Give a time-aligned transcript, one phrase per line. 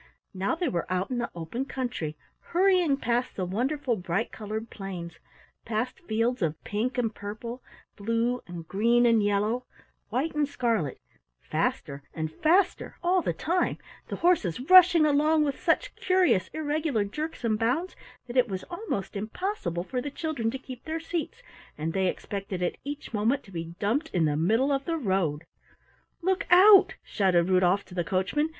[0.33, 5.19] Now they were out in the open country hurrying past the wonderful bright colored plains,
[5.63, 7.61] past fields of pink and purple,
[7.95, 9.67] blue and green and yellow,
[10.09, 10.99] white and scarlet,
[11.39, 13.77] faster and faster all the time,
[14.07, 17.95] the horses rushing along with such curious irregular jerks and bounds
[18.25, 21.43] that it was almost impossible for the children to keep their seats,
[21.77, 25.43] and they expected at each moment to be dumped in the middle of the road.
[26.23, 28.49] "Look out!" shouted Rudolf to the coachman.